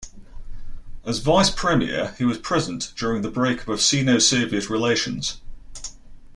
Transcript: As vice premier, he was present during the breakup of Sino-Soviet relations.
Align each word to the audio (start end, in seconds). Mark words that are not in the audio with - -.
As 1.05 1.19
vice 1.19 1.51
premier, 1.51 2.15
he 2.17 2.25
was 2.25 2.39
present 2.39 2.91
during 2.97 3.21
the 3.21 3.29
breakup 3.29 3.67
of 3.67 3.81
Sino-Soviet 3.81 4.67
relations. 4.67 5.39